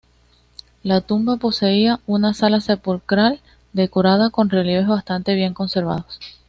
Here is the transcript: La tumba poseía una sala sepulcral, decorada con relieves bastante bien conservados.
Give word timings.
La 0.81 1.01
tumba 1.01 1.37
poseía 1.37 1.99
una 2.07 2.33
sala 2.33 2.59
sepulcral, 2.59 3.39
decorada 3.71 4.31
con 4.31 4.49
relieves 4.49 4.87
bastante 4.87 5.35
bien 5.35 5.53
conservados. 5.53 6.19